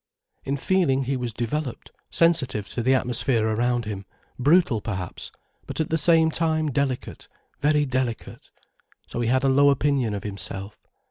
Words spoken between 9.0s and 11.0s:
So he had a low opinion of himself.